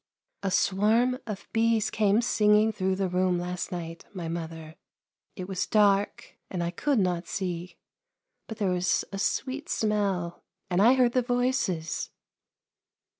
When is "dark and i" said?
5.67-6.71